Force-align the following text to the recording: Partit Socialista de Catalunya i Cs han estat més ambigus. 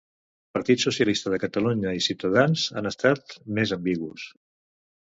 Partit 0.57 0.85
Socialista 0.85 1.33
de 1.33 1.39
Catalunya 1.45 1.93
i 1.99 2.03
Cs 2.07 2.67
han 2.83 2.95
estat 2.95 3.39
més 3.61 3.77
ambigus. 3.81 4.27